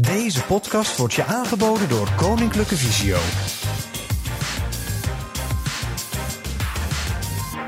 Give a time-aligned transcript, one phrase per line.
[0.00, 3.18] Deze podcast wordt je aangeboden door Koninklijke Visio.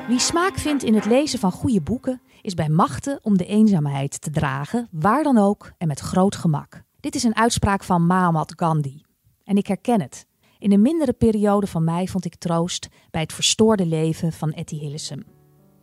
[0.09, 4.21] Wie smaak vindt in het lezen van goede boeken, is bij machten om de eenzaamheid
[4.21, 6.83] te dragen, waar dan ook en met groot gemak.
[7.01, 9.03] Dit is een uitspraak van Mahatma Gandhi.
[9.45, 10.27] En ik herken het.
[10.59, 14.79] In een mindere periode van mij vond ik troost bij het verstoorde leven van Etty
[14.79, 15.25] Hillesum.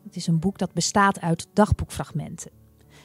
[0.04, 2.52] Het is een boek dat bestaat uit dagboekfragmenten.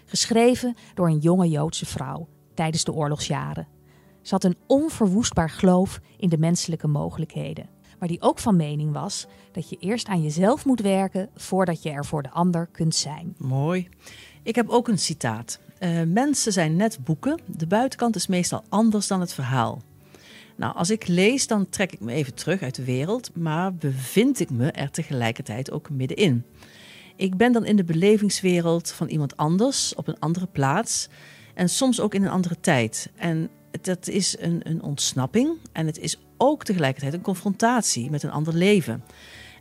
[0.04, 3.66] Geschreven door een jonge Joodse vrouw tijdens de oorlogsjaren.
[4.22, 7.68] Ze had een onverwoestbaar geloof in de menselijke mogelijkheden.
[7.98, 11.90] Maar die ook van mening was dat je eerst aan jezelf moet werken voordat je
[11.90, 13.34] er voor de ander kunt zijn.
[13.38, 13.88] Mooi.
[14.42, 15.58] Ik heb ook een citaat.
[15.80, 17.40] Uh, mensen zijn net boeken.
[17.46, 19.82] De buitenkant is meestal anders dan het verhaal.
[20.56, 24.40] Nou, als ik lees, dan trek ik me even terug uit de wereld, maar bevind
[24.40, 26.44] ik me er tegelijkertijd ook middenin.
[27.16, 31.08] Ik ben dan in de belevingswereld van iemand anders, op een andere plaats
[31.54, 33.10] en soms ook in een andere tijd.
[33.16, 33.50] En
[33.80, 38.54] dat is een, een ontsnapping en het is ook tegelijkertijd een confrontatie met een ander
[38.54, 39.04] leven.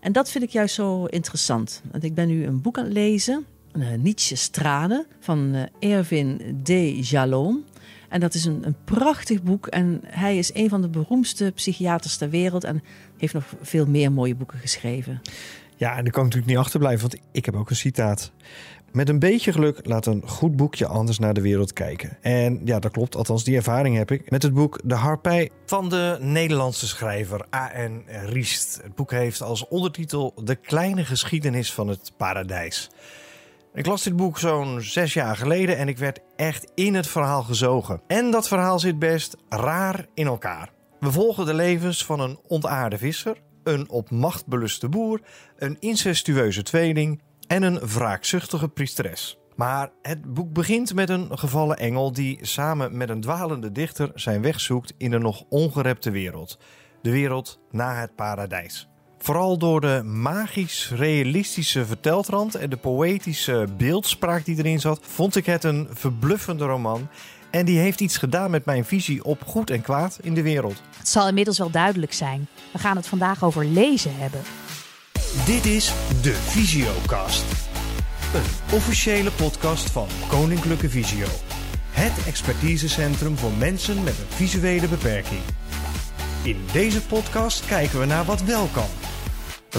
[0.02, 1.82] En dat vind ik juist zo interessant.
[1.92, 6.60] Want ik ben nu een boek aan het lezen, uh, Nietzsche Strade van uh, Erwin
[6.64, 6.70] D.
[7.10, 7.64] Jalom.
[8.10, 9.68] En dat is een, een prachtig boek.
[9.68, 12.64] En hij is een van de beroemdste psychiaters ter wereld.
[12.64, 12.84] En
[13.18, 15.22] heeft nog veel meer mooie boeken geschreven.
[15.76, 18.32] Ja, en daar kan ik natuurlijk niet achterblijven, want ik heb ook een citaat.
[18.94, 22.18] Met een beetje geluk laat een goed boekje anders naar de wereld kijken.
[22.22, 25.90] En ja, dat klopt, althans die ervaring heb ik met het boek De Harpij van
[25.90, 28.04] de Nederlandse schrijver A.N.
[28.26, 28.80] Riest.
[28.84, 32.90] Het boek heeft als ondertitel De kleine geschiedenis van het paradijs.
[33.74, 37.44] Ik las dit boek zo'n zes jaar geleden en ik werd echt in het verhaal
[37.44, 38.02] gezogen.
[38.08, 40.70] En dat verhaal zit best raar in elkaar.
[41.00, 45.22] We volgen de levens van een ontaarde visser, een op macht beluste boer,
[45.58, 47.22] een incestueuze tweeling
[47.54, 49.38] en een wraakzuchtige priesteres.
[49.56, 54.42] Maar het boek begint met een gevallen engel die samen met een dwalende dichter zijn
[54.42, 56.58] weg zoekt in een nog ongerepte wereld.
[57.02, 58.90] De wereld na het paradijs.
[59.18, 65.64] Vooral door de magisch-realistische verteltrand en de poëtische beeldspraak die erin zat, vond ik het
[65.64, 67.08] een verbluffende roman.
[67.52, 70.82] En die heeft iets gedaan met mijn visie op goed en kwaad in de wereld.
[70.98, 72.48] Het zal inmiddels wel duidelijk zijn.
[72.72, 74.42] We gaan het vandaag over lezen hebben.
[75.34, 77.44] Dit is de Visiocast.
[78.34, 81.26] Een officiële podcast van Koninklijke Visio.
[81.90, 85.42] Het expertisecentrum voor mensen met een visuele beperking.
[86.44, 88.90] In deze podcast kijken we naar wat wel kan.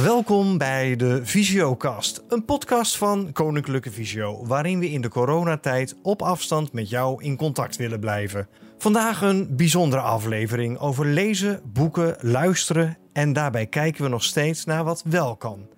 [0.02, 6.22] Welkom bij de Visiocast, een podcast van Koninklijke Visio, waarin we in de coronatijd op
[6.22, 8.48] afstand met jou in contact willen blijven.
[8.78, 14.84] Vandaag een bijzondere aflevering over lezen, boeken, luisteren en daarbij kijken we nog steeds naar
[14.84, 15.68] wat wel kan.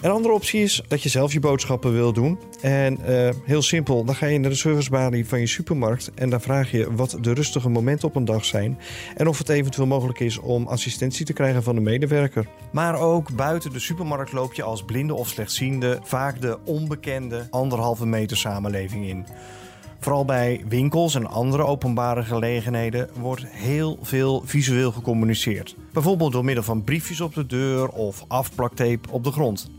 [0.00, 2.38] Een andere optie is dat je zelf je boodschappen wil doen.
[2.60, 6.40] En uh, heel simpel, dan ga je naar de servicebalie van je supermarkt en dan
[6.40, 8.78] vraag je wat de rustige momenten op een dag zijn
[9.16, 12.46] en of het eventueel mogelijk is om assistentie te krijgen van de medewerker.
[12.72, 18.06] Maar ook buiten de supermarkt loop je als blinde of slechtziende vaak de onbekende anderhalve
[18.06, 19.26] meter samenleving in.
[20.00, 25.76] Vooral bij winkels en andere openbare gelegenheden wordt heel veel visueel gecommuniceerd.
[25.92, 29.70] Bijvoorbeeld door middel van briefjes op de deur of afplaktape op de grond.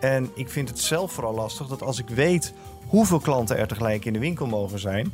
[0.00, 2.52] En ik vind het zelf vooral lastig dat als ik weet
[2.86, 5.12] hoeveel klanten er tegelijk in de winkel mogen zijn,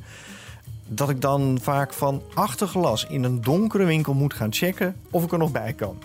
[0.89, 5.25] dat ik dan vaak van achter glas in een donkere winkel moet gaan checken of
[5.25, 5.99] ik er nog bij kan.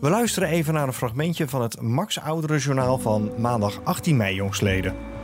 [0.00, 4.34] We luisteren even naar een fragmentje van het Max Oudere Journaal van maandag 18 mei
[4.34, 5.15] jongsleden.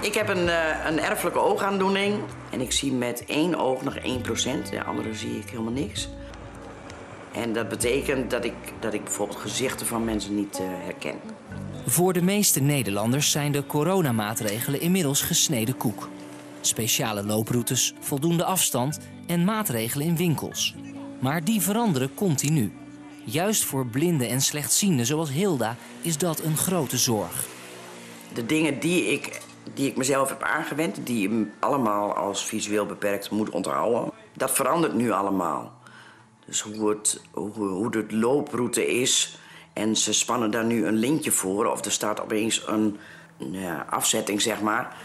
[0.00, 2.14] Ik heb een, uh, een erfelijke oogaandoening
[2.50, 4.70] en ik zie met één oog nog 1%.
[4.70, 6.08] De andere zie ik helemaal niks.
[7.32, 11.14] En dat betekent dat ik, dat ik bijvoorbeeld gezichten van mensen niet uh, herken.
[11.86, 16.08] Voor de meeste Nederlanders zijn de coronamaatregelen inmiddels gesneden koek.
[16.60, 20.74] Speciale looproutes, voldoende afstand en maatregelen in winkels.
[21.18, 22.72] Maar die veranderen continu.
[23.24, 27.44] Juist voor blinden en slechtzienden zoals Hilda is dat een grote zorg.
[28.32, 29.40] De dingen die ik,
[29.74, 34.94] die ik mezelf heb aangewend, die je allemaal als visueel beperkt moet onthouden, dat verandert
[34.94, 35.74] nu allemaal.
[36.46, 39.38] Dus hoe, het, hoe, de looproute is
[39.72, 42.98] en ze spannen daar nu een lintje voor of er staat opeens een
[43.36, 44.96] ja, afzetting, zeg maar.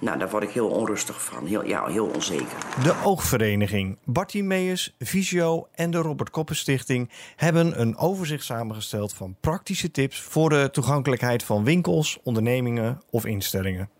[0.00, 1.46] Nou, daar word ik heel onrustig van.
[1.46, 2.82] Heel, ja, heel onzeker.
[2.82, 9.90] De Oogvereniging, Bartimeus, Visio en de Robert Koppen Stichting hebben een overzicht samengesteld van praktische
[9.90, 13.90] tips voor de toegankelijkheid van winkels, ondernemingen of instellingen.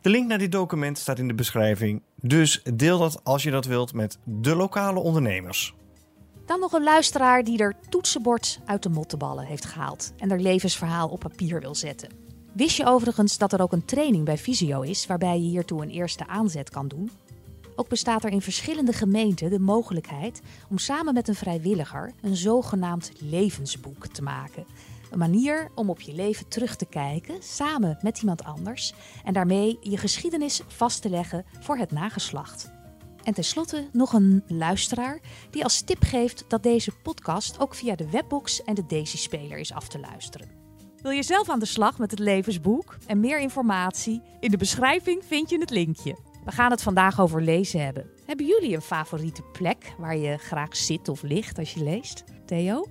[0.00, 3.64] De link naar dit document staat in de beschrijving, dus deel dat als je dat
[3.64, 5.74] wilt met de lokale ondernemers.
[6.46, 11.08] Dan nog een luisteraar die er toetsenbord uit de mottenballen heeft gehaald en er levensverhaal
[11.08, 12.08] op papier wil zetten.
[12.54, 15.90] Wist je overigens dat er ook een training bij Visio is waarbij je hiertoe een
[15.90, 17.10] eerste aanzet kan doen?
[17.76, 23.12] Ook bestaat er in verschillende gemeenten de mogelijkheid om samen met een vrijwilliger een zogenaamd
[23.18, 24.66] levensboek te maken.
[25.10, 29.78] Een manier om op je leven terug te kijken samen met iemand anders en daarmee
[29.80, 32.70] je geschiedenis vast te leggen voor het nageslacht.
[33.22, 38.10] En tenslotte nog een luisteraar die als tip geeft dat deze podcast ook via de
[38.10, 40.63] webbox en de Daisy-speler is af te luisteren.
[41.04, 44.22] Wil je zelf aan de slag met het levensboek en meer informatie?
[44.40, 46.16] In de beschrijving vind je het linkje.
[46.44, 48.10] We gaan het vandaag over lezen hebben.
[48.26, 52.24] Hebben jullie een favoriete plek waar je graag zit of ligt als je leest?
[52.46, 52.86] Theo?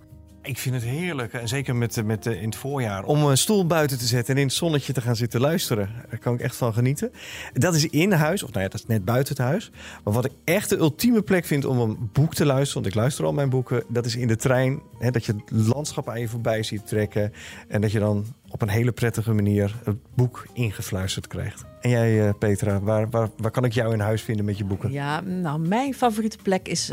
[0.45, 3.97] Ik vind het heerlijk, en zeker met, met, in het voorjaar, om een stoel buiten
[3.97, 5.89] te zetten en in het zonnetje te gaan zitten luisteren.
[6.09, 7.11] Daar kan ik echt van genieten.
[7.53, 9.71] Dat is in huis, of nou ja, dat is net buiten het huis.
[10.03, 12.99] Maar wat ik echt de ultieme plek vind om een boek te luisteren, want ik
[13.01, 14.81] luister al mijn boeken, dat is in de trein.
[14.99, 17.33] Hè, dat je het landschap aan je voorbij ziet trekken
[17.67, 21.65] en dat je dan op een hele prettige manier het boek ingefluisterd krijgt.
[21.81, 24.91] En jij, uh, Petra, waar, waar, kan ik jou in huis vinden met je boeken?
[24.91, 26.91] Ja, nou, mijn favoriete plek is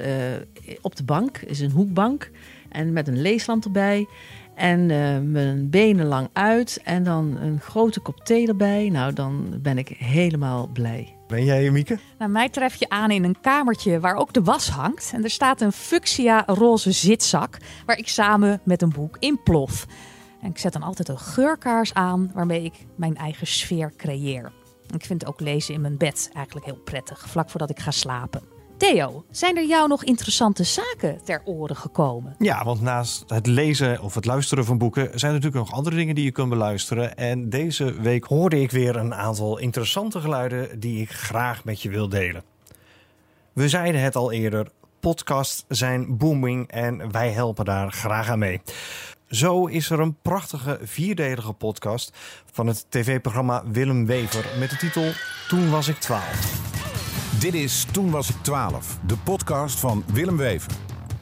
[0.80, 2.30] op de bank, is een hoekbank.
[2.70, 4.06] En met een leeslamp erbij.
[4.54, 6.80] En uh, mijn benen lang uit.
[6.84, 8.88] En dan een grote kop thee erbij.
[8.88, 11.16] Nou, dan ben ik helemaal blij.
[11.26, 11.98] Ben jij, Mieke?
[12.18, 15.10] Nou, mij tref je aan in een kamertje waar ook de was hangt.
[15.14, 19.86] En er staat een fuchsia roze zitzak waar ik samen met een boek in plof.
[20.40, 24.52] En ik zet dan altijd een geurkaars aan waarmee ik mijn eigen sfeer creëer.
[24.94, 28.49] Ik vind ook lezen in mijn bed eigenlijk heel prettig, vlak voordat ik ga slapen.
[28.80, 32.34] Theo, zijn er jou nog interessante zaken ter oren gekomen?
[32.38, 35.96] Ja, want naast het lezen of het luisteren van boeken zijn er natuurlijk nog andere
[35.96, 37.16] dingen die je kunt beluisteren.
[37.16, 41.88] En deze week hoorde ik weer een aantal interessante geluiden die ik graag met je
[41.88, 42.42] wil delen.
[43.52, 48.60] We zeiden het al eerder, podcasts zijn booming en wij helpen daar graag aan mee.
[49.28, 52.12] Zo is er een prachtige vierdelige podcast
[52.52, 55.12] van het tv-programma Willem Wever met de titel
[55.48, 56.79] Toen was ik 12.
[57.40, 60.72] Dit is Toen was ik 12, de podcast van Willem Wever.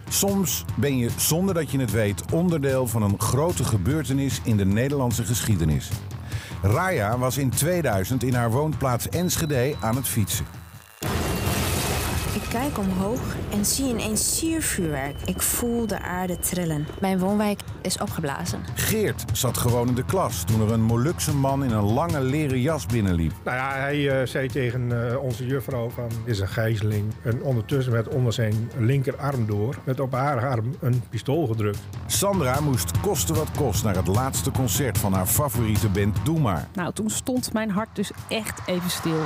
[0.09, 4.65] Soms ben je, zonder dat je het weet, onderdeel van een grote gebeurtenis in de
[4.65, 5.91] Nederlandse geschiedenis.
[6.63, 10.58] Raya was in 2000 in haar woonplaats Enschede aan het fietsen.
[12.49, 15.17] Ik kijk omhoog en zie ineens siervuurwerk.
[15.25, 16.87] Ik voel de aarde trillen.
[17.01, 18.61] Mijn woonwijk is opgeblazen.
[18.75, 22.61] Geert zat gewoon in de klas toen er een Molukse man in een lange leren
[22.61, 23.33] jas binnenliep.
[23.45, 27.13] Nou ja, hij uh, zei tegen uh, onze juffrouw van, dit is een gijzeling.
[27.23, 31.79] En ondertussen werd onder zijn linkerarm door, met op haar arm een pistool gedrukt.
[32.07, 36.69] Sandra moest kosten wat kost naar het laatste concert van haar favoriete band Doe Maar.
[36.75, 39.21] Nou, toen stond mijn hart dus echt even stil.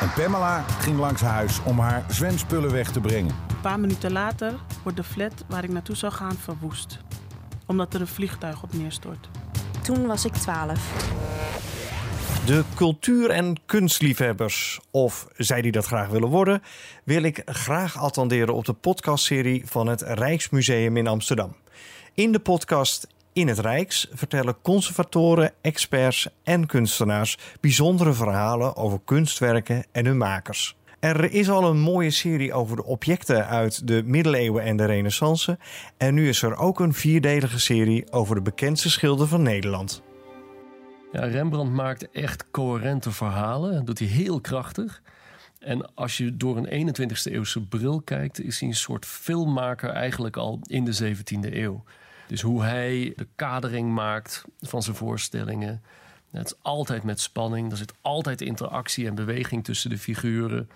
[0.00, 3.34] En Pamela ging langs huis om haar zwemspullen weg te brengen.
[3.48, 6.98] Een paar minuten later wordt de flat waar ik naartoe zou gaan verwoest.
[7.66, 9.28] Omdat er een vliegtuig op neerstort.
[9.82, 10.78] Toen was ik 12.
[12.46, 16.62] De cultuur- en kunstliefhebbers, of zij die dat graag willen worden,
[17.04, 21.56] wil ik graag attenderen op de podcastserie van het Rijksmuseum in Amsterdam.
[22.14, 23.06] In de podcast
[23.38, 30.76] in het Rijks vertellen conservatoren, experts en kunstenaars bijzondere verhalen over kunstwerken en hun makers.
[31.00, 35.58] Er is al een mooie serie over de objecten uit de middeleeuwen en de renaissance.
[35.96, 40.02] En nu is er ook een vierdelige serie over de bekendste schilder van Nederland.
[41.12, 43.74] Ja, Rembrandt maakt echt coherente verhalen.
[43.74, 45.02] Dat doet hij heel krachtig.
[45.58, 50.36] En als je door een 21ste eeuwse bril kijkt, is hij een soort filmmaker eigenlijk
[50.36, 51.84] al in de 17e eeuw.
[52.28, 55.82] Dus hoe hij de kadering maakt van zijn voorstellingen.
[56.30, 57.70] Het is altijd met spanning.
[57.70, 60.70] Er zit altijd interactie en beweging tussen de figuren.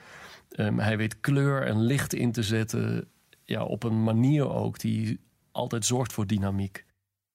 [0.56, 3.09] Um, hij weet kleur en licht in te zetten.
[3.44, 6.85] Ja, op een manier ook die altijd zorgt voor dynamiek.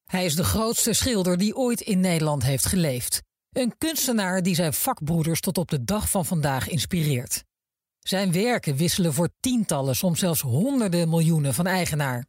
[0.06, 3.22] Hij is de grootste schilder die ooit in Nederland heeft geleefd.
[3.52, 7.44] Een kunstenaar die zijn vakbroeders tot op de dag van vandaag inspireert.
[8.00, 12.26] Zijn werken wisselen voor tientallen, soms zelfs honderden miljoenen van eigenaar.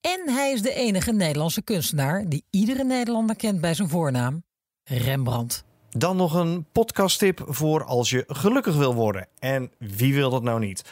[0.00, 4.42] En hij is de enige Nederlandse kunstenaar die iedere Nederlander kent bij zijn voornaam:
[4.84, 5.64] Rembrandt.
[5.90, 9.26] Dan nog een podcasttip voor als je gelukkig wil worden.
[9.38, 10.84] En wie wil dat nou niet?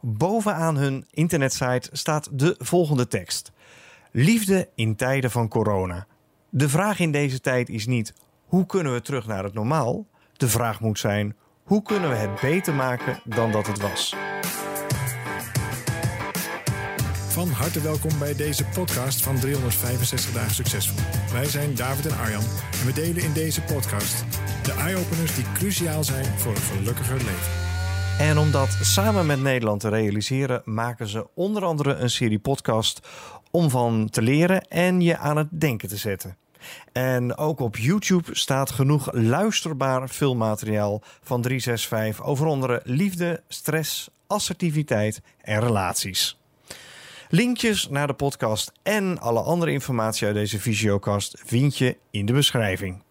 [0.00, 3.52] Bovenaan hun internetsite staat de volgende tekst:
[4.10, 6.06] Liefde in tijden van corona.
[6.50, 10.06] De vraag in deze tijd is niet hoe kunnen we terug naar het normaal?
[10.32, 14.14] De vraag moet zijn hoe kunnen we het beter maken dan dat het was?
[17.34, 20.98] Van harte welkom bij deze podcast van 365 dagen succesvol.
[21.32, 22.42] Wij zijn David en Arjan
[22.80, 24.24] en we delen in deze podcast
[24.62, 27.52] de eye-openers die cruciaal zijn voor een gelukkiger leven.
[28.18, 33.08] En om dat samen met Nederland te realiseren, maken ze onder andere een serie podcast
[33.50, 36.36] om van te leren en je aan het denken te zetten.
[36.92, 45.20] En ook op YouTube staat genoeg luisterbaar filmmateriaal van 365 over onder liefde, stress, assertiviteit
[45.40, 46.36] en relaties.
[47.34, 52.32] Linkjes naar de podcast en alle andere informatie uit deze visiocast vind je in de
[52.32, 53.02] beschrijving.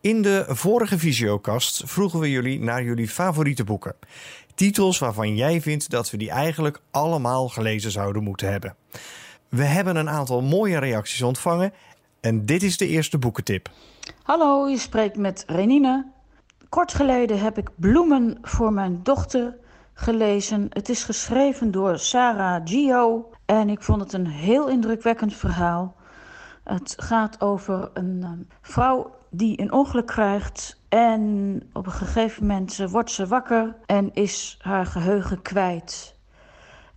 [0.00, 3.94] In de vorige visiocast vroegen we jullie naar jullie favoriete boeken.
[4.54, 8.76] Titels waarvan jij vindt dat we die eigenlijk allemaal gelezen zouden moeten hebben.
[9.48, 11.72] We hebben een aantal mooie reacties ontvangen
[12.20, 13.70] en dit is de eerste boekentip.
[14.22, 16.06] Hallo, je spreekt met Renine.
[16.68, 19.56] Kort geleden heb ik Bloemen voor mijn dochter
[19.98, 20.66] gelezen.
[20.72, 25.94] Het is geschreven door Sarah Gio en ik vond het een heel indrukwekkend verhaal.
[26.64, 32.76] Het gaat over een um, vrouw die een ongeluk krijgt en op een gegeven moment
[32.76, 36.16] wordt ze wakker en is haar geheugen kwijt.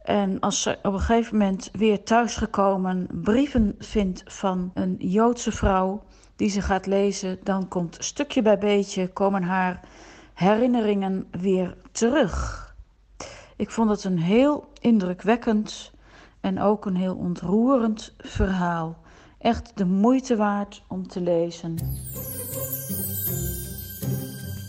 [0.04, 6.04] En als ze op een gegeven moment weer thuisgekomen brieven vindt van een Joodse vrouw
[6.36, 9.80] die ze gaat lezen, dan komt stukje bij beetje komen haar
[10.34, 12.70] herinneringen weer terug.
[13.62, 15.92] Ik vond het een heel indrukwekkend
[16.40, 18.98] en ook een heel ontroerend verhaal.
[19.40, 21.76] Echt de moeite waard om te lezen.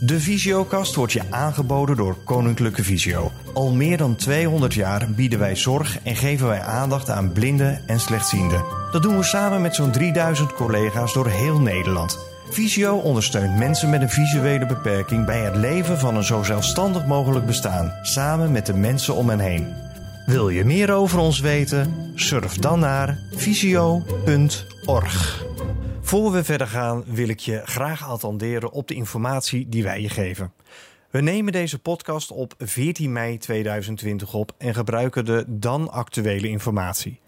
[0.00, 3.30] De Visiokast wordt je aangeboden door Koninklijke Visio.
[3.54, 8.00] Al meer dan 200 jaar bieden wij zorg en geven wij aandacht aan blinden en
[8.00, 8.64] slechtzienden.
[8.90, 12.31] Dat doen we samen met zo'n 3000 collega's door heel Nederland.
[12.52, 17.46] Visio ondersteunt mensen met een visuele beperking bij het leven van een zo zelfstandig mogelijk
[17.46, 19.74] bestaan, samen met de mensen om hen heen.
[20.26, 22.12] Wil je meer over ons weten?
[22.14, 24.26] Surf dan naar visio.org.
[26.00, 30.08] Voor we verder gaan wil ik je graag attenderen op de informatie die wij je
[30.08, 30.52] geven.
[31.10, 37.20] We nemen deze podcast op 14 mei 2020 op en gebruiken de dan actuele informatie.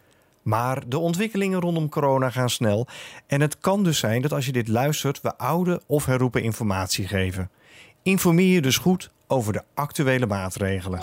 [0.44, 2.86] Maar de ontwikkelingen rondom corona gaan snel
[3.26, 7.06] en het kan dus zijn dat als je dit luistert we oude of herroepen informatie
[7.06, 7.50] geven.
[8.02, 11.00] Informeer je dus goed over de actuele maatregelen.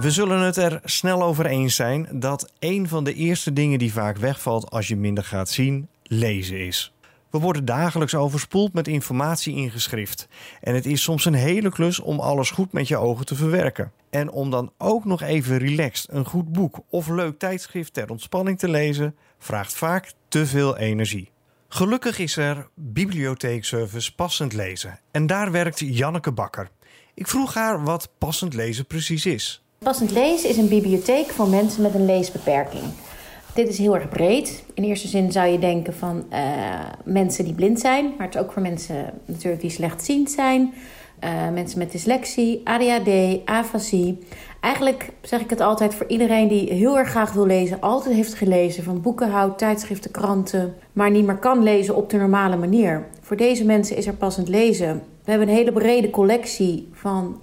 [0.00, 3.92] We zullen het er snel over eens zijn dat een van de eerste dingen die
[3.92, 6.92] vaak wegvalt als je minder gaat zien, lezen is.
[7.30, 10.28] We worden dagelijks overspoeld met informatie in geschrift.
[10.60, 13.92] En het is soms een hele klus om alles goed met je ogen te verwerken.
[14.10, 18.58] En om dan ook nog even relaxed een goed boek of leuk tijdschrift ter ontspanning
[18.58, 21.30] te lezen, vraagt vaak te veel energie.
[21.68, 24.98] Gelukkig is er bibliotheekservice Passend Lezen.
[25.10, 26.68] En daar werkt Janneke Bakker.
[27.14, 29.62] Ik vroeg haar wat passend lezen precies is.
[29.78, 32.84] Passend lezen is een bibliotheek voor mensen met een leesbeperking.
[33.54, 34.64] Dit is heel erg breed.
[34.74, 36.38] In eerste zin zou je denken van uh,
[37.04, 40.74] mensen die blind zijn, maar het is ook voor mensen natuurlijk die slechtziend zijn.
[41.24, 43.10] Uh, mensen met dyslexie, ADHD,
[43.44, 44.18] afasie.
[44.60, 48.34] Eigenlijk zeg ik het altijd voor iedereen die heel erg graag wil lezen, altijd heeft
[48.34, 53.06] gelezen van boeken houdt, tijdschriften, kranten, maar niet meer kan lezen op de normale manier.
[53.20, 57.36] Voor deze mensen is er passend lezen We hebben een hele brede collectie van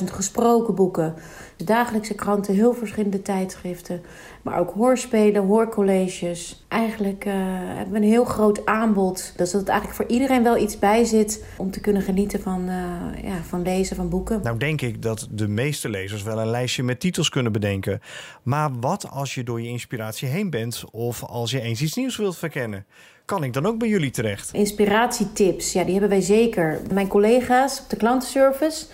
[0.00, 1.14] 80.000 gesproken boeken.
[1.56, 4.02] De dagelijkse kranten, heel verschillende tijdschriften.
[4.42, 6.64] Maar ook hoorspelen, hoorcolleges.
[6.68, 9.32] Eigenlijk uh, hebben we een heel groot aanbod.
[9.36, 12.60] Dus dat het eigenlijk voor iedereen wel iets bij zit om te kunnen genieten van,
[12.68, 12.74] uh,
[13.22, 14.40] ja, van lezen van boeken.
[14.42, 18.00] Nou denk ik dat de meeste lezers wel een lijstje met titels kunnen bedenken.
[18.42, 22.16] Maar wat als je door je inspiratie heen bent of als je eens iets nieuws
[22.16, 22.86] wilt verkennen?
[23.24, 24.52] Kan ik dan ook bij jullie terecht?
[24.52, 26.80] Inspiratietips, ja, die hebben wij zeker.
[26.92, 28.86] Mijn collega's op de klantenservice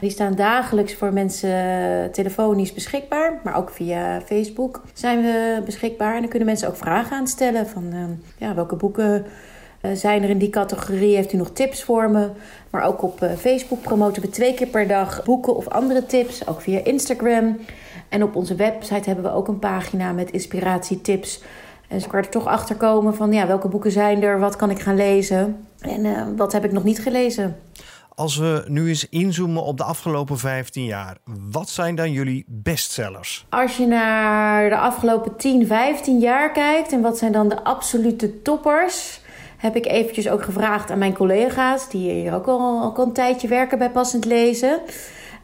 [0.00, 6.14] die staan dagelijks voor mensen telefonisch beschikbaar, maar ook via Facebook zijn we beschikbaar.
[6.14, 8.04] En dan kunnen mensen ook vragen aanstellen van uh,
[8.36, 9.26] ja, welke boeken
[9.82, 11.16] uh, zijn er in die categorie?
[11.16, 12.28] Heeft u nog tips voor me?
[12.70, 16.46] Maar ook op uh, Facebook promoten we twee keer per dag boeken of andere tips,
[16.46, 17.56] ook via Instagram.
[18.08, 21.42] En op onze website hebben we ook een pagina met inspiratietips.
[21.88, 24.70] En ze kan er toch achter komen van ja, welke boeken zijn er, wat kan
[24.70, 27.56] ik gaan lezen en wat heb ik nog niet gelezen.
[28.16, 31.16] Als we nu eens inzoomen op de afgelopen 15 jaar,
[31.50, 33.46] wat zijn dan jullie bestsellers?
[33.48, 38.42] Als je naar de afgelopen 10, 15 jaar kijkt en wat zijn dan de absolute
[38.42, 39.20] toppers,
[39.56, 43.48] heb ik eventjes ook gevraagd aan mijn collega's, die hier ook al, al een tijdje
[43.48, 44.80] werken bij Passend Lezen.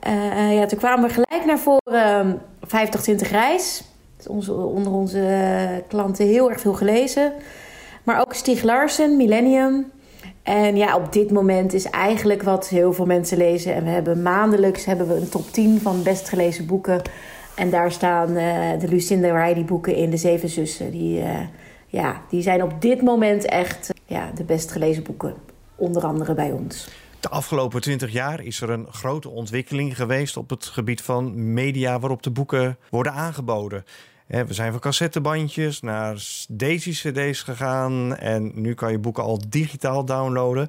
[0.07, 3.83] Uh, ja, toen kwamen we gelijk naar voren 50-20 reis.
[4.27, 7.33] Onze, onder onze klanten heel erg veel gelezen.
[8.05, 9.91] Maar ook Stieg Larsen, Millennium.
[10.43, 13.75] En ja, op dit moment is eigenlijk wat heel veel mensen lezen.
[13.75, 17.03] En we hebben maandelijks hebben we een top 10 van best gelezen boeken.
[17.55, 20.91] En daar staan uh, de Lucinda Riley boeken in, de Zeven Zussen.
[20.91, 21.39] Die, uh,
[21.87, 25.35] ja, die zijn op dit moment echt ja, de best gelezen boeken.
[25.77, 26.89] Onder andere bij ons.
[27.21, 31.99] De afgelopen twintig jaar is er een grote ontwikkeling geweest op het gebied van media
[31.99, 33.85] waarop de boeken worden aangeboden.
[34.31, 40.69] We zijn van cassettebandjes naar Daisy-cd's gegaan en nu kan je boeken al digitaal downloaden.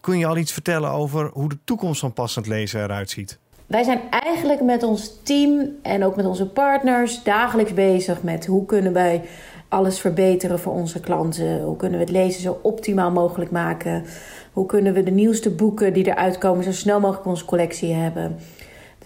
[0.00, 3.38] Kun je al iets vertellen over hoe de toekomst van passend lezen eruit ziet?
[3.66, 8.64] Wij zijn eigenlijk met ons team en ook met onze partners dagelijks bezig met hoe
[8.64, 9.22] kunnen wij
[9.68, 11.62] alles verbeteren voor onze klanten.
[11.62, 14.04] Hoe kunnen we het lezen zo optimaal mogelijk maken?
[14.52, 18.36] Hoe kunnen we de nieuwste boeken die eruit komen zo snel mogelijk onze collectie hebben?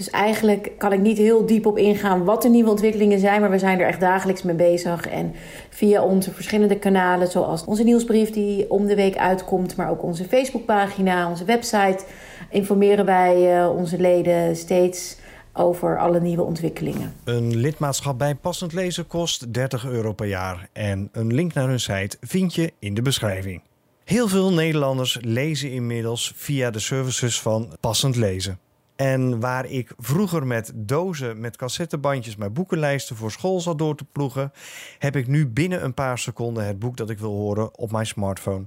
[0.01, 3.51] Dus eigenlijk kan ik niet heel diep op ingaan wat de nieuwe ontwikkelingen zijn, maar
[3.51, 5.07] we zijn er echt dagelijks mee bezig.
[5.07, 5.35] En
[5.71, 10.25] via onze verschillende kanalen, zoals onze nieuwsbrief die om de week uitkomt, maar ook onze
[10.25, 12.05] Facebookpagina, onze website,
[12.51, 15.17] informeren wij uh, onze leden steeds
[15.53, 17.15] over alle nieuwe ontwikkelingen.
[17.25, 20.69] Een lidmaatschap bij Passend Lezen kost 30 euro per jaar.
[20.73, 23.63] En een link naar hun site vind je in de beschrijving.
[24.05, 28.59] Heel veel Nederlanders lezen inmiddels via de services van Passend Lezen.
[29.01, 34.05] En waar ik vroeger met dozen met cassettebandjes mijn boekenlijsten voor school zat door te
[34.05, 34.53] ploegen,
[34.99, 38.07] heb ik nu binnen een paar seconden het boek dat ik wil horen op mijn
[38.07, 38.67] smartphone.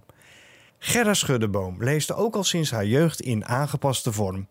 [0.86, 4.48] Gerda Schuddeboom leest ook al sinds haar jeugd in aangepaste vorm.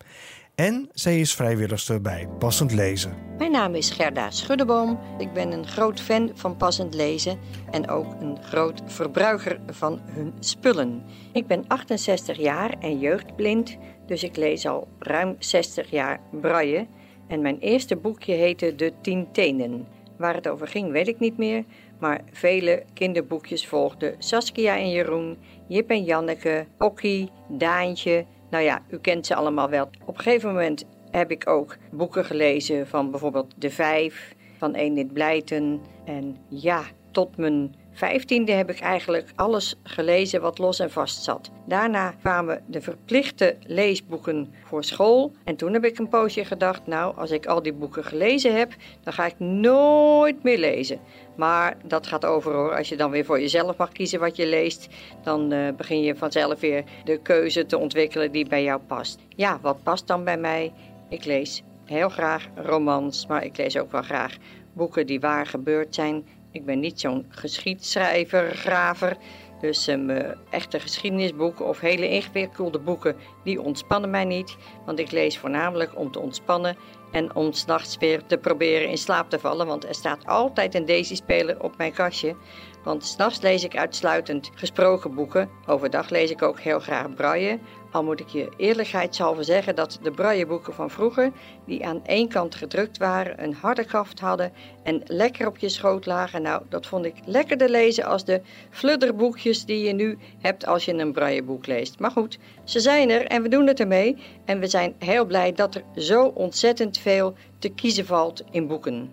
[0.55, 3.15] En zij is vrijwilligster bij Passend Lezen.
[3.37, 4.99] Mijn naam is Gerda Schuddeboom.
[5.17, 7.39] Ik ben een groot fan van Passend Lezen
[7.71, 11.03] en ook een groot verbruiker van hun spullen.
[11.33, 16.87] Ik ben 68 jaar en jeugdblind, dus ik lees al ruim 60 jaar braille.
[17.27, 19.87] En mijn eerste boekje heette De Tien Tenen.
[20.17, 21.63] Waar het over ging weet ik niet meer,
[21.99, 24.15] maar vele kinderboekjes volgden.
[24.17, 25.37] Saskia en Jeroen,
[25.73, 28.25] Jip en Janneke, Okkie, Daantje.
[28.49, 29.89] Nou ja, u kent ze allemaal wel.
[30.05, 35.13] Op een gegeven moment heb ik ook boeken gelezen van bijvoorbeeld De Vijf, van Enid
[35.13, 35.81] Blijten.
[36.05, 41.51] En ja, tot mijn vijftiende heb ik eigenlijk alles gelezen wat los en vast zat.
[41.65, 45.31] Daarna kwamen de verplichte leesboeken voor school.
[45.43, 48.73] En toen heb ik een poosje gedacht, nou, als ik al die boeken gelezen heb,
[49.03, 50.99] dan ga ik nooit meer lezen.
[51.35, 52.77] Maar dat gaat over hoor.
[52.77, 54.87] Als je dan weer voor jezelf mag kiezen wat je leest,
[55.23, 59.19] dan uh, begin je vanzelf weer de keuze te ontwikkelen die bij jou past.
[59.35, 60.73] Ja, wat past dan bij mij?
[61.09, 64.37] Ik lees heel graag romans, maar ik lees ook wel graag
[64.73, 69.17] boeken die waar gebeurd zijn ik ben niet zo'n geschiedschrijver, graver.
[69.61, 70.09] Dus um,
[70.49, 74.57] echte geschiedenisboeken of hele ingewikkelde boeken, die ontspannen mij niet.
[74.85, 76.77] Want ik lees voornamelijk om te ontspannen
[77.11, 79.67] en om s'nachts weer te proberen in slaap te vallen.
[79.67, 82.35] Want er staat altijd een Daisy-speler op mijn kastje.
[82.83, 85.49] Want s'nachts lees ik uitsluitend gesproken boeken.
[85.65, 87.59] Overdag lees ik ook heel graag braille.
[87.93, 91.31] Al moet ik je eerlijkheidshalve zeggen dat de brailleboeken van vroeger,
[91.65, 94.51] die aan één kant gedrukt waren, een harde kaft hadden
[94.83, 96.41] en lekker op je schoot lagen.
[96.41, 100.93] Nou, dat vond ik lekkerder lezen als de fludderboekjes die je nu hebt als je
[100.93, 101.99] een brailleboek leest.
[101.99, 104.17] Maar goed, ze zijn er en we doen het ermee.
[104.45, 109.11] En we zijn heel blij dat er zo ontzettend veel te kiezen valt in boeken.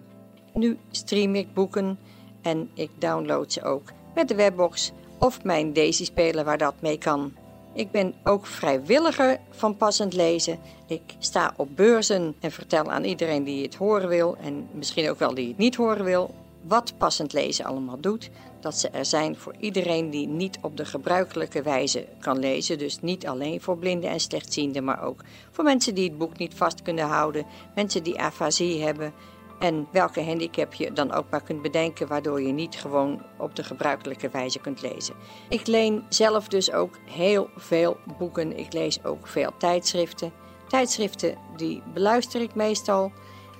[0.54, 1.98] Nu stream ik boeken
[2.42, 7.39] en ik download ze ook met de webbox of mijn Daisy-speler waar dat mee kan.
[7.72, 10.58] Ik ben ook vrijwilliger van passend lezen.
[10.86, 15.18] Ik sta op beurzen en vertel aan iedereen die het horen wil en misschien ook
[15.18, 18.30] wel die het niet horen wil, wat passend lezen allemaal doet.
[18.60, 22.78] Dat ze er zijn voor iedereen die niet op de gebruikelijke wijze kan lezen.
[22.78, 26.54] Dus niet alleen voor blinden en slechtzienden, maar ook voor mensen die het boek niet
[26.54, 29.12] vast kunnen houden, mensen die afasie hebben,
[29.60, 33.64] en welke handicap je dan ook maar kunt bedenken, waardoor je niet gewoon op de
[33.64, 35.14] gebruikelijke wijze kunt lezen.
[35.48, 38.58] Ik leen zelf dus ook heel veel boeken.
[38.58, 40.32] Ik lees ook veel tijdschriften.
[40.68, 43.12] Tijdschriften die beluister ik meestal.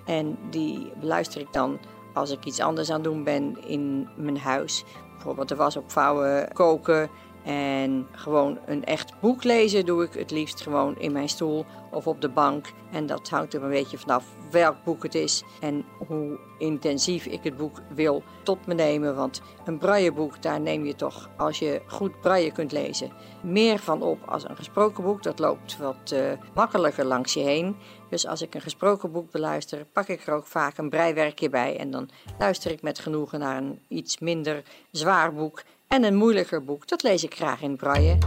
[0.06, 1.78] En die beluister ik dan
[2.14, 4.84] als ik iets anders aan het doen ben in mijn huis.
[5.12, 7.10] Bijvoorbeeld de was opvouwen, koken,
[7.44, 12.06] en gewoon een echt boek lezen doe ik het liefst gewoon in mijn stoel of
[12.06, 12.72] op de bank.
[12.92, 17.44] En dat hangt er een beetje vanaf welk boek het is en hoe intensief ik
[17.44, 19.16] het boek wil tot me nemen.
[19.16, 24.02] Want een brailleboek, daar neem je toch, als je goed braille kunt lezen, meer van
[24.02, 25.22] op als een gesproken boek.
[25.22, 27.76] Dat loopt wat uh, makkelijker langs je heen.
[28.10, 31.76] Dus als ik een gesproken boek beluister, pak ik er ook vaak een breiwerkje bij.
[31.76, 36.64] En dan luister ik met genoegen naar een iets minder zwaar boek en een moeilijker
[36.64, 38.18] boek, dat lees ik graag in braille.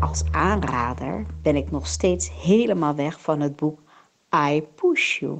[0.00, 3.80] Als aanrader ben ik nog steeds helemaal weg van het boek
[4.50, 5.38] I Push You.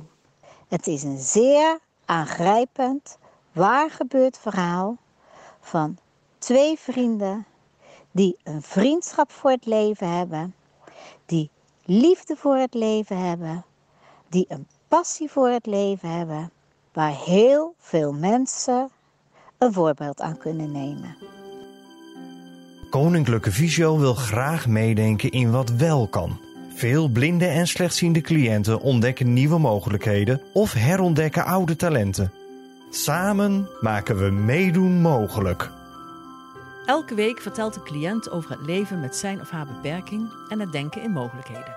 [0.69, 3.19] Het is een zeer aangrijpend,
[3.53, 4.97] waar gebeurd verhaal
[5.61, 5.99] van
[6.39, 7.47] twee vrienden
[8.11, 10.55] die een vriendschap voor het leven hebben,
[11.27, 11.51] die
[11.85, 13.65] liefde voor het leven hebben,
[14.29, 16.51] die een passie voor het leven hebben,
[16.93, 18.91] waar heel veel mensen
[19.63, 21.17] een voorbeeld aan kunnen nemen.
[22.91, 26.41] Koninklijke Visio wil graag meedenken in wat wel kan.
[26.75, 32.33] Veel blinde en slechtziende cliënten ontdekken nieuwe mogelijkheden of herontdekken oude talenten.
[32.91, 35.71] Samen maken we meedoen mogelijk.
[36.87, 40.73] Elke week vertelt de cliënt over het leven met zijn of haar beperking en het
[40.73, 41.77] denken in mogelijkheden.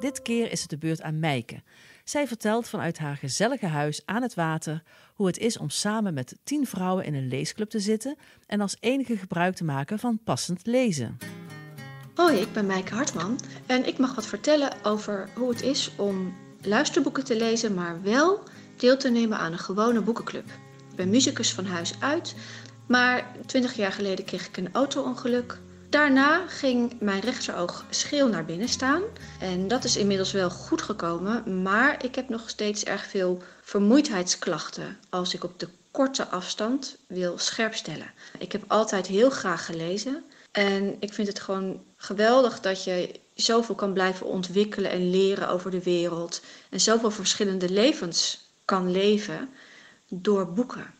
[0.00, 1.62] Dit keer is het de beurt aan Meike.
[2.04, 4.82] Zij vertelt vanuit haar gezellige huis aan het water
[5.14, 8.76] hoe het is om samen met tien vrouwen in een leesclub te zitten en als
[8.80, 11.18] enige gebruik te maken van passend lezen.
[12.14, 16.34] Hoi, ik ben Meike Hartman en ik mag wat vertellen over hoe het is om
[16.62, 18.42] luisterboeken te lezen, maar wel
[18.76, 20.46] deel te nemen aan een gewone boekenclub.
[20.90, 22.34] Ik ben muzikus van huis uit,
[22.86, 25.58] maar 20 jaar geleden kreeg ik een auto-ongeluk.
[25.90, 29.02] Daarna ging mijn rechteroog scheel naar binnen staan.
[29.40, 34.98] En dat is inmiddels wel goed gekomen, maar ik heb nog steeds erg veel vermoeidheidsklachten
[35.10, 38.12] als ik op de korte afstand wil scherpstellen.
[38.38, 43.74] Ik heb altijd heel graag gelezen en ik vind het gewoon geweldig dat je zoveel
[43.74, 49.48] kan blijven ontwikkelen en leren over de wereld en zoveel verschillende levens kan leven
[50.08, 50.94] door boeken.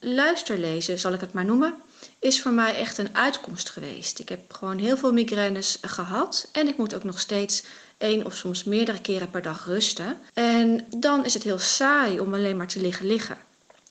[0.00, 1.74] Luisterlezen zal ik het maar noemen
[2.18, 4.18] is voor mij echt een uitkomst geweest.
[4.18, 7.62] Ik heb gewoon heel veel migraines gehad en ik moet ook nog steeds
[7.98, 10.18] één of soms meerdere keren per dag rusten.
[10.34, 13.38] En dan is het heel saai om alleen maar te liggen liggen.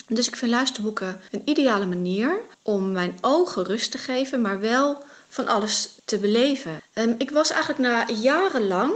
[0.07, 5.03] Dus ik vind luisterboeken een ideale manier om mijn ogen rust te geven, maar wel
[5.27, 6.81] van alles te beleven.
[6.93, 8.93] Um, ik was eigenlijk na jarenlang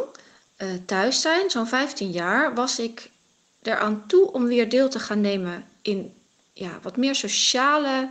[0.57, 3.09] uh, thuis zijn, zo'n 15 jaar, was ik
[3.61, 6.13] eraan toe om weer deel te gaan nemen in
[6.53, 8.09] ja, wat meer sociale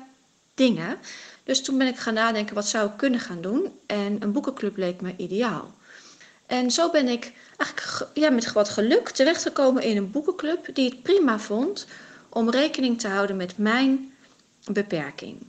[0.55, 0.99] dingen.
[1.45, 3.79] Dus toen ben ik gaan nadenken, wat zou ik kunnen gaan doen?
[3.87, 5.75] En een boekenclub leek me ideaal.
[6.47, 11.03] En zo ben ik eigenlijk ja, met wat geluk terechtgekomen in een boekenclub die het
[11.03, 11.87] prima vond
[12.29, 14.13] om rekening te houden met mijn
[14.73, 15.41] beperking.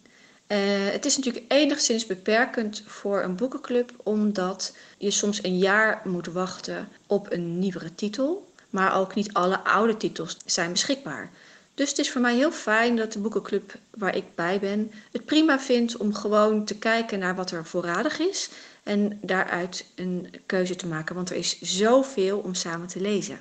[0.48, 0.58] Uh,
[0.92, 6.89] het is natuurlijk enigszins beperkend voor een boekenclub, omdat je soms een jaar moet wachten
[7.08, 8.52] op een nieuwere titel.
[8.70, 11.32] Maar ook niet alle oude titels zijn beschikbaar.
[11.76, 15.26] Dus het is voor mij heel fijn dat de boekenclub waar ik bij ben het
[15.26, 18.50] prima vindt om gewoon te kijken naar wat er voorradig is
[18.84, 23.40] en daaruit een keuze te maken, want er is zoveel om samen te lezen.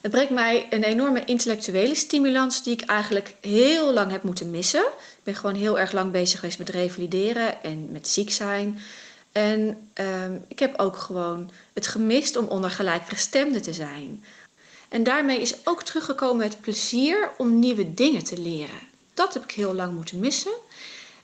[0.00, 4.84] Het brengt mij een enorme intellectuele stimulans die ik eigenlijk heel lang heb moeten missen.
[4.86, 8.78] Ik ben gewoon heel erg lang bezig geweest met revalideren en met ziek zijn.
[9.32, 14.24] En uh, ik heb ook gewoon het gemist om onder gelijkgestemden te zijn.
[14.90, 18.80] En daarmee is ook teruggekomen het plezier om nieuwe dingen te leren.
[19.14, 20.52] Dat heb ik heel lang moeten missen.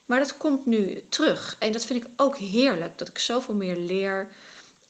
[0.05, 1.55] Maar dat komt nu terug.
[1.59, 4.27] En dat vind ik ook heerlijk, dat ik zoveel meer leer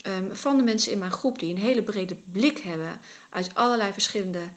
[0.07, 3.93] um, van de mensen in mijn groep die een hele brede blik hebben uit allerlei
[3.93, 4.49] verschillende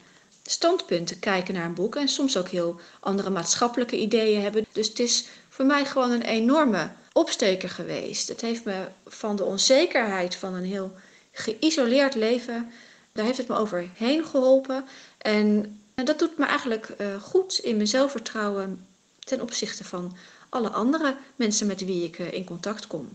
[0.43, 4.65] standpunten kijken naar een boek en soms ook heel andere maatschappelijke ideeën hebben.
[4.71, 8.27] Dus het is voor mij gewoon een enorme opsteker geweest.
[8.27, 10.91] Het heeft me van de onzekerheid van een heel
[11.31, 12.71] geïsoleerd leven
[13.11, 14.85] daar heeft het me overheen geholpen.
[15.17, 18.87] En, dat doet me eigenlijk uh, goed in mijn zelfvertrouwen
[19.19, 20.15] ten opzichte van
[20.49, 23.09] alle andere mensen met wie ik in contact kom.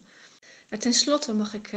[0.69, 1.71] En ten slotte mag ik,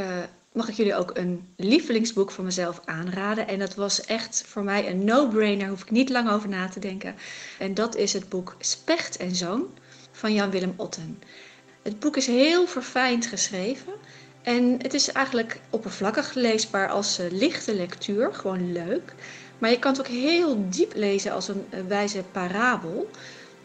[0.52, 3.48] mag ik jullie ook een lievelingsboek voor mezelf aanraden.
[3.48, 6.80] En dat was echt voor mij een no-brainer, hoef ik niet lang over na te
[6.80, 7.16] denken.
[7.60, 9.68] En dat is het boek Specht en Zoon
[10.12, 11.22] van Jan-Willem Otten.
[11.82, 13.94] Het boek is heel verfijnd geschreven.
[14.56, 19.14] En het is eigenlijk oppervlakkig leesbaar als uh, lichte lectuur, gewoon leuk.
[19.58, 23.10] Maar je kan het ook heel diep lezen als een uh, wijze parabel.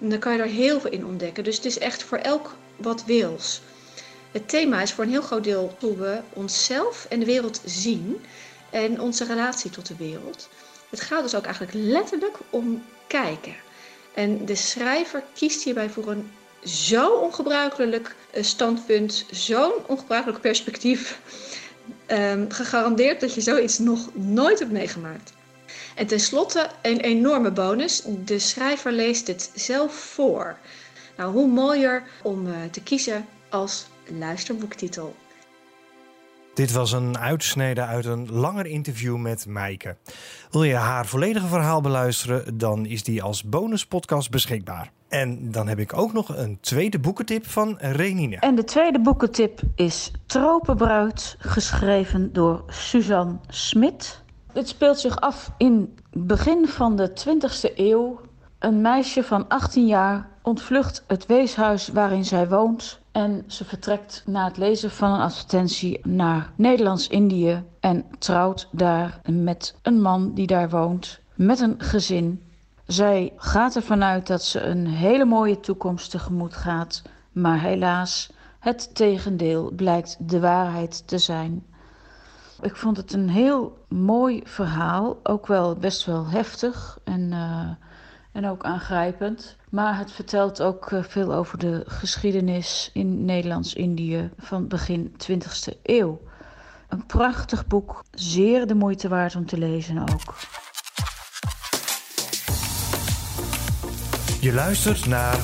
[0.00, 1.44] En dan kan je er heel veel in ontdekken.
[1.44, 3.60] Dus het is echt voor elk wat wils.
[4.32, 8.24] Het thema is voor een heel groot deel hoe we onszelf en de wereld zien
[8.70, 10.48] en onze relatie tot de wereld.
[10.90, 13.56] Het gaat dus ook eigenlijk letterlijk om kijken.
[14.14, 16.30] En de schrijver kiest hierbij voor een
[16.64, 21.20] zo ongebruikelijk eh, standpunt, zo'n ongebruikelijk perspectief.
[22.06, 25.32] Um, gegarandeerd dat je zoiets nog nooit hebt meegemaakt.
[25.94, 28.02] En tenslotte een enorme bonus.
[28.24, 30.56] De schrijver leest het zelf voor.
[31.16, 33.86] Nou, hoe mooier om uh, te kiezen als
[34.18, 35.14] luisterboektitel.
[36.54, 39.96] Dit was een uitsnede uit een langer interview met Maaike.
[40.50, 44.92] Wil je haar volledige verhaal beluisteren, dan is die als bonuspodcast beschikbaar.
[45.14, 48.36] En dan heb ik ook nog een tweede boekentip van Renine.
[48.36, 54.22] En de tweede boekentip is Tropenbruid, geschreven door Suzanne Smit.
[54.52, 58.20] Het speelt zich af in begin van de 20e eeuw.
[58.58, 64.44] Een meisje van 18 jaar ontvlucht het weeshuis waarin zij woont en ze vertrekt na
[64.44, 70.70] het lezen van een advertentie naar Nederlands-Indië en trouwt daar met een man die daar
[70.70, 72.42] woont, met een gezin.
[72.86, 78.94] Zij gaat ervan uit dat ze een hele mooie toekomst tegemoet gaat, maar helaas, het
[78.94, 81.64] tegendeel blijkt de waarheid te zijn.
[82.60, 87.68] Ik vond het een heel mooi verhaal, ook wel best wel heftig en, uh,
[88.32, 89.56] en ook aangrijpend.
[89.70, 96.20] Maar het vertelt ook uh, veel over de geschiedenis in Nederlands-Indië van begin 20e eeuw.
[96.88, 100.34] Een prachtig boek, zeer de moeite waard om te lezen ook.
[104.44, 105.36] Je luistert naar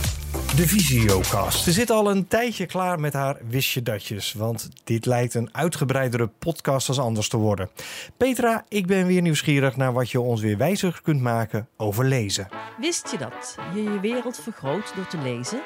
[0.56, 1.62] de Visiocast.
[1.62, 6.26] Ze zit al een tijdje klaar met haar wistje datjes, want dit lijkt een uitgebreidere
[6.38, 7.70] podcast als anders te worden.
[8.16, 12.48] Petra, ik ben weer nieuwsgierig naar wat je ons weer wijzer kunt maken over lezen.
[12.78, 15.62] Wist je dat je je wereld vergroot door te lezen?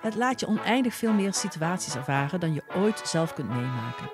[0.00, 4.10] Het laat je oneindig veel meer situaties ervaren dan je ooit zelf kunt meemaken.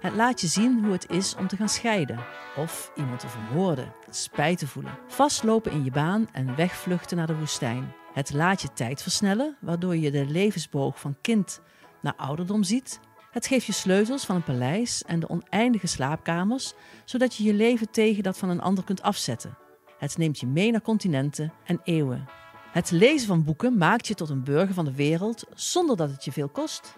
[0.00, 2.24] Het laat je zien hoe het is om te gaan scheiden
[2.56, 7.38] of iemand te vermoorden, spijt te voelen, vastlopen in je baan en wegvluchten naar de
[7.38, 7.92] woestijn.
[8.12, 11.60] Het laat je tijd versnellen, waardoor je de levensboog van kind
[12.02, 13.00] naar ouderdom ziet.
[13.30, 17.90] Het geeft je sleutels van een paleis en de oneindige slaapkamers, zodat je je leven
[17.90, 19.58] tegen dat van een ander kunt afzetten.
[19.98, 22.28] Het neemt je mee naar continenten en eeuwen.
[22.72, 26.24] Het lezen van boeken maakt je tot een burger van de wereld zonder dat het
[26.24, 26.96] je veel kost.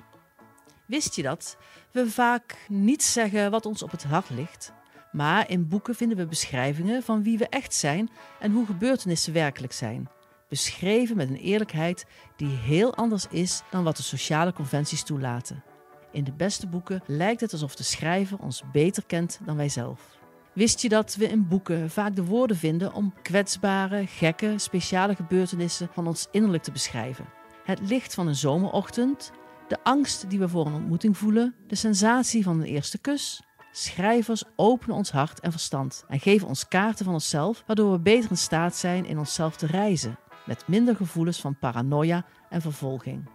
[0.89, 1.57] Wist je dat
[1.93, 4.73] we vaak niet zeggen wat ons op het hart ligt?
[5.13, 9.73] Maar in boeken vinden we beschrijvingen van wie we echt zijn en hoe gebeurtenissen werkelijk
[9.73, 10.09] zijn.
[10.49, 15.63] Beschreven met een eerlijkheid die heel anders is dan wat de sociale conventies toelaten.
[16.13, 20.19] In de beste boeken lijkt het alsof de schrijver ons beter kent dan wij zelf.
[20.53, 25.89] Wist je dat we in boeken vaak de woorden vinden om kwetsbare, gekke, speciale gebeurtenissen
[25.93, 27.27] van ons innerlijk te beschrijven?
[27.65, 29.33] Het licht van een zomerochtend,
[29.69, 33.43] de angst die we voor een ontmoeting voelen, de sensatie van een eerste kus.
[33.73, 38.31] Schrijvers openen ons hart en verstand en geven ons kaarten van onszelf, waardoor we beter
[38.31, 43.29] in staat zijn in onszelf te reizen, met minder gevoelens van paranoia en vervolging.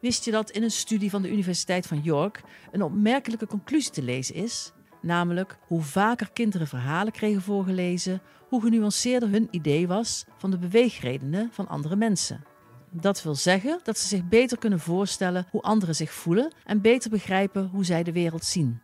[0.00, 4.02] Wist je dat in een studie van de Universiteit van York een opmerkelijke conclusie te
[4.02, 4.72] lezen is?
[5.02, 11.48] Namelijk hoe vaker kinderen verhalen kregen voorgelezen, hoe genuanceerder hun idee was van de beweegredenen
[11.52, 12.44] van andere mensen.
[13.00, 17.10] Dat wil zeggen dat ze zich beter kunnen voorstellen hoe anderen zich voelen en beter
[17.10, 18.80] begrijpen hoe zij de wereld zien.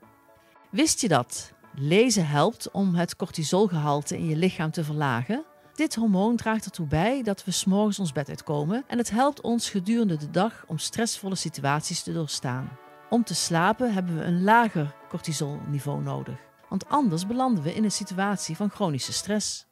[0.70, 1.53] Wist je dat?
[1.75, 5.44] Lezen helpt om het cortisolgehalte in je lichaam te verlagen.
[5.75, 9.70] Dit hormoon draagt ertoe bij dat we s'morgens ons bed uitkomen en het helpt ons
[9.70, 12.79] gedurende de dag om stressvolle situaties te doorstaan.
[13.11, 17.90] Om te slapen hebben we een lager cortisolniveau nodig, want anders belanden we in een
[17.90, 19.66] situatie van chronische stress.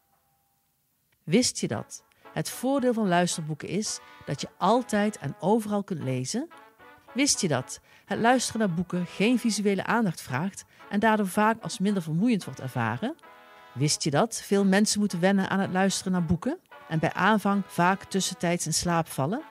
[1.25, 2.09] Wist je dat?
[2.33, 6.49] Het voordeel van luisterboeken is dat je altijd en overal kunt lezen.
[7.13, 11.79] Wist je dat het luisteren naar boeken geen visuele aandacht vraagt en daardoor vaak als
[11.79, 13.15] minder vermoeiend wordt ervaren?
[13.75, 17.63] Wist je dat veel mensen moeten wennen aan het luisteren naar boeken en bij aanvang
[17.67, 19.43] vaak tussentijds in slaap vallen?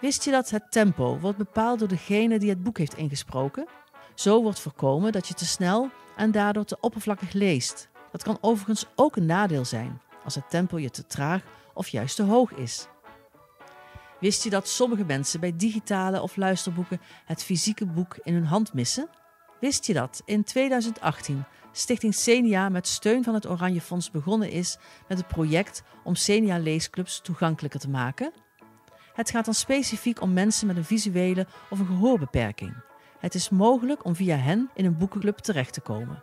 [0.00, 3.66] Wist je dat het tempo wordt bepaald door degene die het boek heeft ingesproken?
[4.14, 7.88] Zo wordt voorkomen dat je te snel en daardoor te oppervlakkig leest.
[8.12, 11.42] Dat kan overigens ook een nadeel zijn als het tempo je te traag
[11.74, 12.86] of juist te hoog is.
[14.20, 18.72] Wist je dat sommige mensen bij digitale of luisterboeken het fysieke boek in hun hand
[18.72, 19.08] missen?
[19.60, 24.78] Wist je dat in 2018 Stichting Senia met steun van het Oranje Fonds begonnen is
[25.08, 28.32] met het project om Senia leesclubs toegankelijker te maken?
[29.14, 32.74] Het gaat dan specifiek om mensen met een visuele of een gehoorbeperking.
[33.18, 36.22] Het is mogelijk om via hen in een boekenclub terecht te komen.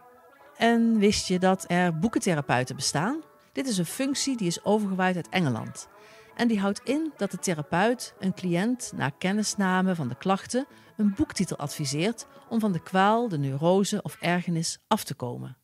[0.57, 3.21] En wist je dat er boekentherapeuten bestaan?
[3.51, 5.87] Dit is een functie die is overgewaaid uit Engeland.
[6.35, 10.65] En die houdt in dat de therapeut een cliënt na kennisname van de klachten
[10.97, 15.57] een boektitel adviseert om van de kwaal, de neurose of ergernis af te komen.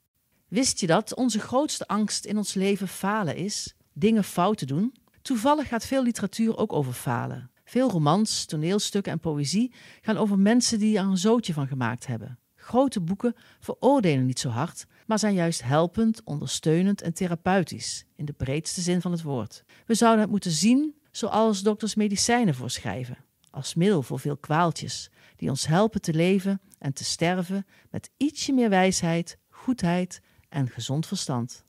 [0.47, 3.76] Wist je dat onze grootste angst in ons leven falen is?
[3.93, 4.95] Dingen fout te doen?
[5.21, 7.52] Toevallig gaat veel literatuur ook over falen.
[7.65, 12.39] Veel romans, toneelstukken en poëzie gaan over mensen die er een zootje van gemaakt hebben.
[12.67, 18.34] Grote boeken veroordelen niet zo hard, maar zijn juist helpend, ondersteunend en therapeutisch, in de
[18.34, 19.63] breedste zin van het woord.
[19.86, 23.17] We zouden het moeten zien zoals dokters medicijnen voorschrijven,
[23.51, 28.53] als middel voor veel kwaaltjes, die ons helpen te leven en te sterven met ietsje
[28.53, 31.65] meer wijsheid, goedheid en gezond verstand.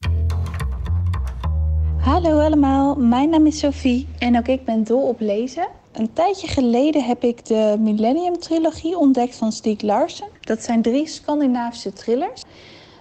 [1.99, 5.69] Hallo allemaal, mijn naam is Sophie en ook ik ben dol op lezen.
[5.99, 10.29] Een tijdje geleden heb ik de Millennium Trilogie ontdekt van Stieg Larsson.
[10.41, 12.43] Dat zijn drie Scandinavische thrillers.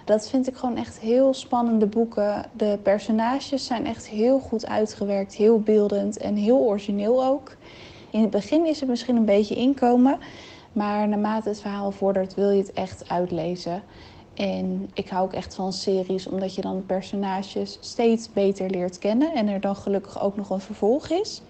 [0.04, 2.44] Dat vind ik gewoon echt heel spannende boeken.
[2.52, 7.56] De personages zijn echt heel goed uitgewerkt, heel beeldend en heel origineel ook.
[8.10, 10.18] In het begin is het misschien een beetje inkomen,
[10.72, 13.82] maar naarmate het verhaal vordert wil je het echt uitlezen.
[14.34, 19.34] En ik hou ook echt van series, omdat je dan personages steeds beter leert kennen
[19.34, 21.42] en er dan gelukkig ook nog een vervolg is.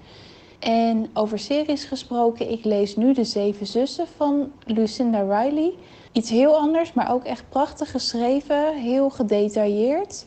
[0.58, 5.74] En over series gesproken, ik lees nu De Zeven Zussen van Lucinda Riley.
[6.12, 10.26] Iets heel anders, maar ook echt prachtig geschreven, heel gedetailleerd.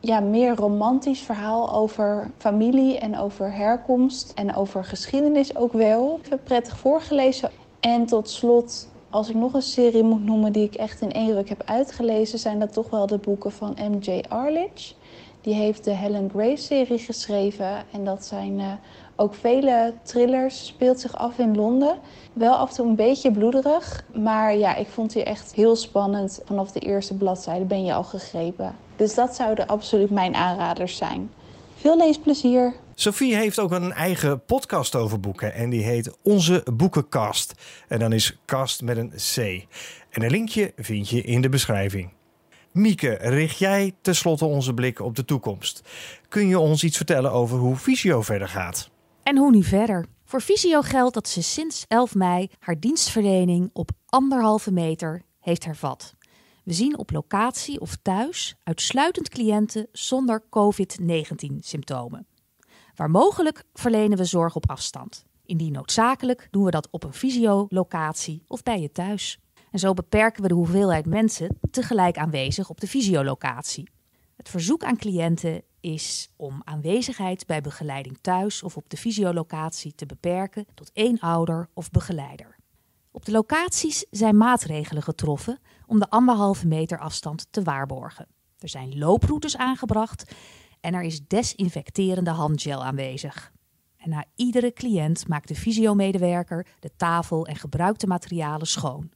[0.00, 6.20] Ja, meer romantisch verhaal over familie en over herkomst en over geschiedenis ook wel.
[6.24, 7.50] Even prettig voorgelezen.
[7.80, 11.34] En tot slot, als ik nog een serie moet noemen die ik echt in één
[11.34, 14.24] ruk heb uitgelezen, zijn dat toch wel de boeken van M.J.
[14.28, 14.94] Arledge.
[15.40, 17.84] Die heeft de Helen Gray-serie geschreven.
[17.92, 18.72] En dat zijn uh,
[19.20, 20.66] ook vele thrillers.
[20.66, 21.98] Speelt zich af in Londen.
[22.32, 24.04] Wel af en toe een beetje bloederig.
[24.14, 26.40] Maar ja, ik vond die echt heel spannend.
[26.44, 28.76] Vanaf de eerste bladzijde ben je al gegrepen.
[28.96, 31.30] Dus dat zouden absoluut mijn aanraders zijn.
[31.76, 32.74] Veel leesplezier.
[32.94, 37.52] Sophie heeft ook een eigen podcast over boeken en die heet Onze Boekenkast.
[37.88, 39.36] En dan is kast met een C.
[40.10, 42.10] En een linkje vind je in de beschrijving.
[42.72, 45.82] Mieke, richt jij tenslotte onze blik op de toekomst?
[46.28, 48.90] Kun je ons iets vertellen over hoe Visio verder gaat?
[49.30, 50.06] En hoe nu verder?
[50.24, 56.14] Voor Visio geldt dat ze sinds 11 mei haar dienstverlening op anderhalve meter heeft hervat.
[56.64, 62.26] We zien op locatie of thuis uitsluitend cliënten zonder COVID-19-symptomen.
[62.94, 65.24] Waar mogelijk verlenen we zorg op afstand.
[65.44, 69.40] Indien noodzakelijk doen we dat op een fysiolocatie of bij je thuis.
[69.70, 73.88] En zo beperken we de hoeveelheid mensen tegelijk aanwezig op de fysiolocatie.
[74.36, 80.06] Het verzoek aan cliënten is om aanwezigheid bij begeleiding thuis of op de fysiolocatie te
[80.06, 82.56] beperken tot één ouder of begeleider.
[83.10, 88.26] Op de locaties zijn maatregelen getroffen om de anderhalve meter afstand te waarborgen.
[88.58, 90.34] Er zijn looproutes aangebracht
[90.80, 93.52] en er is desinfecterende handgel aanwezig.
[93.96, 99.10] En na iedere cliënt maakt de fysiomedewerker de tafel en gebruikte materialen schoon.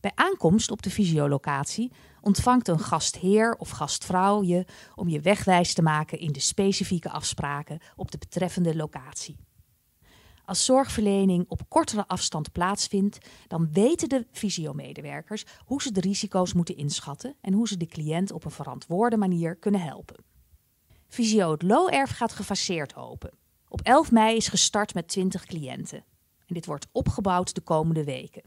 [0.00, 5.82] Bij aankomst op de fysiolocatie ontvangt een gastheer of gastvrouw je om je wegwijs te
[5.82, 9.36] maken in de specifieke afspraken op de betreffende locatie.
[10.44, 16.76] Als zorgverlening op kortere afstand plaatsvindt, dan weten de fysiomedewerkers hoe ze de risico's moeten
[16.76, 20.24] inschatten en hoe ze de cliënt op een verantwoorde manier kunnen helpen.
[21.08, 23.30] Fysio het Looerf gaat gefaseerd open.
[23.68, 26.04] Op 11 mei is gestart met 20 cliënten.
[26.46, 28.42] En dit wordt opgebouwd de komende weken.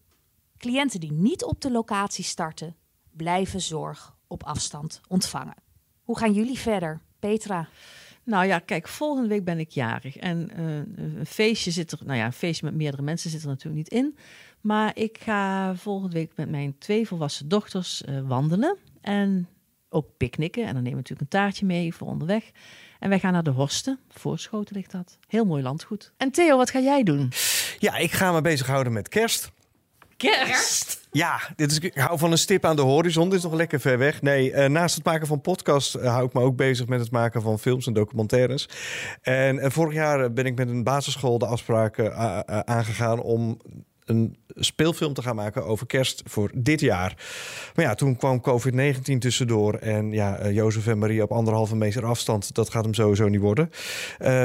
[0.58, 2.76] Cliënten die niet op de locatie starten,
[3.16, 5.56] blijven zorg op afstand ontvangen.
[6.04, 7.68] Hoe gaan jullie verder, Petra?
[8.24, 10.18] Nou ja, kijk, volgende week ben ik jarig.
[10.18, 13.48] En uh, een feestje zit er, nou ja, een feestje met meerdere mensen zit er
[13.48, 14.18] natuurlijk niet in.
[14.62, 18.78] Maar ik ga volgende week met mijn twee volwassen dochters uh, wandelen.
[19.02, 19.48] En
[19.90, 20.66] ook picknicken.
[20.66, 22.52] En dan nemen we natuurlijk een taartje mee voor onderweg.
[23.00, 24.00] En wij gaan naar de Horsten.
[24.10, 25.18] Voorschoten ligt dat.
[25.28, 26.14] Heel mooi landgoed.
[26.18, 27.32] En Theo, wat ga jij doen?
[27.80, 29.52] Ja, ik ga me bezighouden met kerst.
[30.32, 31.08] Kerst?
[31.16, 33.30] Ja, dit is, ik hou van een stip aan de horizon.
[33.30, 34.22] Dit is nog lekker ver weg.
[34.22, 37.12] Nee, uh, naast het maken van podcasts uh, hou ik me ook bezig met het
[37.12, 38.70] maken van films en documentaires.
[39.22, 42.00] En uh, vorig jaar ben ik met een basisschool de afspraak
[42.66, 43.58] aangegaan om
[44.06, 47.18] een speelfilm te gaan maken over kerst voor dit jaar.
[47.76, 49.74] Maar ja, toen kwam COVID-19 tussendoor.
[49.74, 53.70] En ja, Jozef en Marie op anderhalve meter afstand, dat gaat hem sowieso niet worden.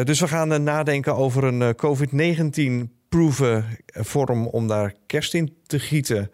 [0.05, 6.31] Dus we gaan nadenken over een COVID-19 proeven vorm om daar kerst in te gieten.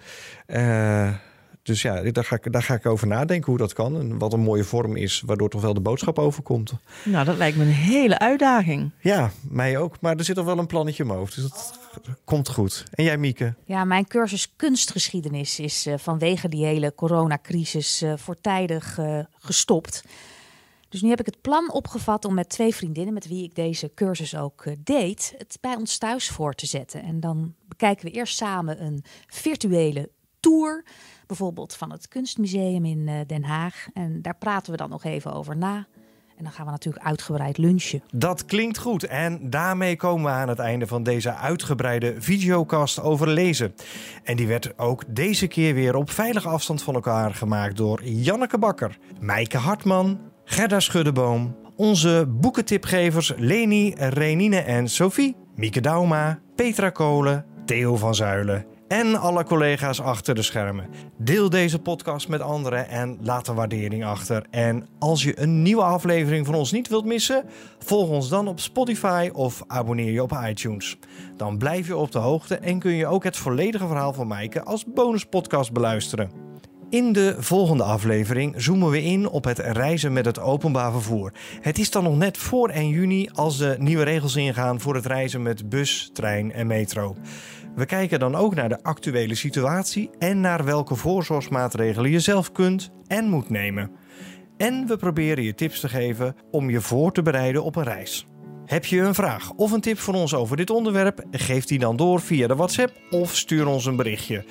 [1.66, 3.98] Dus ja, daar ga, ik, daar ga ik over nadenken hoe dat kan.
[3.98, 6.72] En wat een mooie vorm is, waardoor toch wel de boodschap overkomt.
[7.04, 8.90] Nou, dat lijkt me een hele uitdaging.
[9.00, 10.00] Ja, mij ook.
[10.00, 11.34] Maar er zit al wel een plannetje in mijn hoofd.
[11.34, 11.78] Dus dat
[12.24, 12.84] komt goed.
[12.90, 13.54] En jij, Mieke?
[13.64, 20.04] Ja, mijn cursus kunstgeschiedenis is uh, vanwege die hele coronacrisis uh, voortijdig uh, gestopt.
[20.88, 23.90] Dus nu heb ik het plan opgevat om met twee vriendinnen, met wie ik deze
[23.94, 27.02] cursus ook deed, het bij ons thuis voor te zetten.
[27.02, 30.10] En dan bekijken we eerst samen een virtuele
[30.40, 30.84] tour
[31.26, 33.86] bijvoorbeeld van het Kunstmuseum in uh, Den Haag.
[33.92, 35.86] En daar praten we dan nog even over na.
[36.36, 38.02] En dan gaan we natuurlijk uitgebreid lunchen.
[38.12, 39.04] Dat klinkt goed.
[39.04, 43.74] En daarmee komen we aan het einde van deze uitgebreide videocast over lezen.
[44.22, 48.58] En die werd ook deze keer weer op veilige afstand van elkaar gemaakt door Janneke
[48.58, 50.18] Bakker, Mijke Hartman,
[50.48, 58.66] Gerda Schuddeboom, onze boekentipgevers Leni, Renine en Sophie, Mieke Dauma, Petra Kolen, Theo van Zuilen
[58.88, 60.86] en alle collega's achter de schermen.
[61.18, 64.46] Deel deze podcast met anderen en laat een waardering achter.
[64.50, 67.44] En als je een nieuwe aflevering van ons niet wilt missen,
[67.78, 70.98] volg ons dan op Spotify of abonneer je op iTunes.
[71.36, 74.62] Dan blijf je op de hoogte en kun je ook het volledige verhaal van Maaike
[74.62, 76.30] als bonuspodcast beluisteren.
[76.90, 81.32] In de volgende aflevering zoomen we in op het reizen met het openbaar vervoer.
[81.60, 85.06] Het is dan nog net voor 1 juni als de nieuwe regels ingaan voor het
[85.06, 87.16] reizen met bus, trein en metro.
[87.74, 92.90] We kijken dan ook naar de actuele situatie en naar welke voorzorgsmaatregelen je zelf kunt
[93.06, 93.90] en moet nemen.
[94.56, 98.26] En we proberen je tips te geven om je voor te bereiden op een reis.
[98.66, 101.24] Heb je een vraag of een tip voor ons over dit onderwerp?
[101.30, 104.44] Geef die dan door via de WhatsApp of stuur ons een berichtje.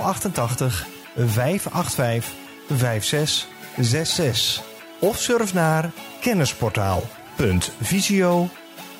[0.00, 0.86] 088
[1.16, 2.34] 585
[2.66, 4.64] 5666.
[4.98, 5.90] Of surf naar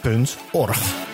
[0.03, 1.12] kennisportaal.visio.org.